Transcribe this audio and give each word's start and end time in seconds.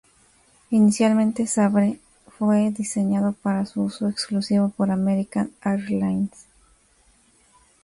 Inicialmente 0.71 1.45
Sabre 1.45 1.99
fue 2.39 2.71
diseñado 2.71 3.33
para 3.33 3.67
su 3.67 3.83
uso 3.83 4.07
exclusivo 4.09 4.69
por 4.75 4.89
American 4.89 5.51
Airlines. 5.61 6.47